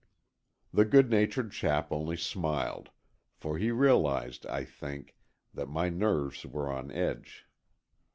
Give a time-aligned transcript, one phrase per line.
[0.73, 2.89] The good natured chap only smiled,
[3.35, 5.15] for he realized, I think,
[5.53, 7.45] that my nerves were on edge.